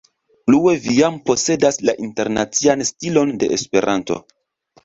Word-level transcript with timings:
Plue 0.45 0.71
vi 0.85 0.95
jam 0.99 1.19
posedas 1.29 1.77
la 1.89 1.95
internacian 2.07 2.83
stilon 2.91 3.33
de 3.45 3.51
esperanto. 3.59 4.19